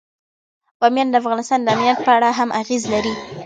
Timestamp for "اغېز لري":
2.61-3.13